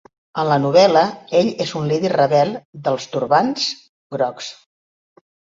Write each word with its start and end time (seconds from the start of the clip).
En 0.43 0.47
la 0.51 0.55
novel·la 0.61 1.03
ell 1.41 1.51
és 1.67 1.73
un 1.81 1.85
líder 1.91 2.11
rebel 2.15 2.55
dels 2.89 3.07
Turbants 3.13 3.69
Grocs. 4.17 4.53